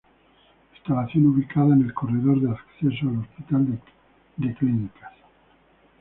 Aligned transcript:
Instalación 0.73 1.27
ubicada 1.27 1.75
en 1.75 1.83
el 1.83 1.93
corredor 1.93 2.41
de 2.41 2.49
acceso 2.49 3.07
al 3.07 3.19
Hospital 3.19 3.79
de 4.37 4.55
Clínicas. 4.55 5.13